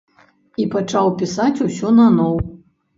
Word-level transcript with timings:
І 0.63 0.65
пачаў 0.73 1.13
пісаць 1.21 1.57
усё 1.69 1.95
наноў. 2.03 2.45